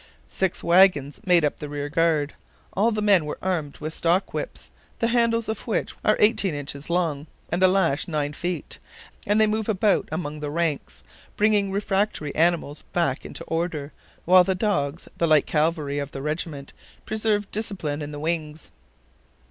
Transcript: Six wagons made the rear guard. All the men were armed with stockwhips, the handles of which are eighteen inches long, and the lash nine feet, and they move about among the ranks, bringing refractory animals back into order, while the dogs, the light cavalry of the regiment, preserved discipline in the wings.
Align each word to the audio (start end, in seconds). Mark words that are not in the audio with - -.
Six 0.31 0.63
wagons 0.63 1.21
made 1.27 1.43
the 1.43 1.69
rear 1.69 1.87
guard. 1.87 2.33
All 2.73 2.89
the 2.89 3.03
men 3.03 3.23
were 3.23 3.37
armed 3.39 3.77
with 3.77 3.93
stockwhips, 3.93 4.71
the 4.97 5.09
handles 5.09 5.47
of 5.47 5.67
which 5.67 5.93
are 6.03 6.17
eighteen 6.19 6.55
inches 6.55 6.89
long, 6.89 7.27
and 7.51 7.61
the 7.61 7.67
lash 7.67 8.07
nine 8.07 8.33
feet, 8.33 8.79
and 9.27 9.39
they 9.39 9.45
move 9.45 9.69
about 9.69 10.09
among 10.11 10.39
the 10.39 10.49
ranks, 10.49 11.03
bringing 11.35 11.71
refractory 11.71 12.33
animals 12.33 12.81
back 12.93 13.27
into 13.27 13.43
order, 13.43 13.93
while 14.25 14.43
the 14.43 14.55
dogs, 14.55 15.07
the 15.19 15.27
light 15.27 15.45
cavalry 15.45 15.99
of 15.99 16.13
the 16.13 16.23
regiment, 16.23 16.73
preserved 17.05 17.51
discipline 17.51 18.01
in 18.01 18.09
the 18.09 18.19
wings. 18.19 18.71